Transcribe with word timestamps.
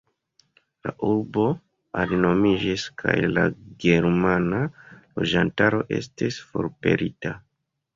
La 0.87 0.93
urbo 1.07 1.43
alinomiĝis 2.05 2.87
kaj 3.03 3.17
la 3.37 3.47
germana 3.87 4.67
loĝantaro 4.75 5.87
estis 6.03 6.45
forpelita. 6.53 7.41